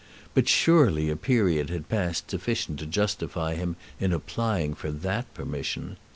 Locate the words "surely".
0.49-1.11